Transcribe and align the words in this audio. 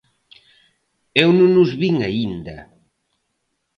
Eu 1.23 1.29
non 1.39 1.51
os 1.63 1.71
vin 1.81 1.95
aínda. 2.07 2.57